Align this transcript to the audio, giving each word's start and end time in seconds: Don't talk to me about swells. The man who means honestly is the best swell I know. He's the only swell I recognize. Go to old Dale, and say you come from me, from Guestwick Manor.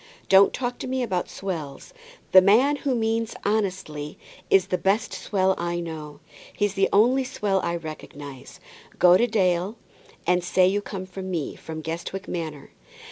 Don't 0.29 0.51
talk 0.51 0.79
to 0.79 0.87
me 0.87 1.03
about 1.03 1.29
swells. 1.29 1.93
The 2.31 2.41
man 2.41 2.77
who 2.77 2.95
means 2.95 3.35
honestly 3.45 4.17
is 4.49 4.65
the 4.69 4.79
best 4.79 5.13
swell 5.13 5.53
I 5.59 5.79
know. 5.79 6.21
He's 6.57 6.73
the 6.73 6.89
only 6.91 7.23
swell 7.23 7.61
I 7.61 7.75
recognize. 7.75 8.59
Go 8.97 9.15
to 9.15 9.25
old 9.25 9.31
Dale, 9.31 9.77
and 10.25 10.43
say 10.43 10.65
you 10.65 10.81
come 10.81 11.05
from 11.05 11.29
me, 11.29 11.55
from 11.55 11.81
Guestwick 11.83 12.27
Manor. 12.27 12.71